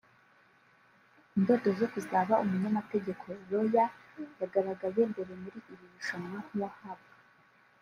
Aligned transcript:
indoto 1.37 1.69
zo 1.79 1.87
kuzaba 1.93 2.33
umunyamategeko 2.43 3.25
(lawyer) 3.49 3.89
yagaragaye 4.39 5.01
mbere 5.11 5.33
muri 5.41 5.59
iri 5.71 5.85
rushanwa 5.93 6.37
nk’uwahabwa 6.45 7.11